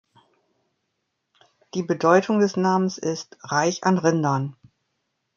Die 1.75 1.83
Bedeutung 1.83 2.39
des 2.39 2.57
Namens 2.57 2.97
ist 2.97 3.37
„reich 3.43 3.83
an 3.83 3.99
Rindern“. 3.99 4.55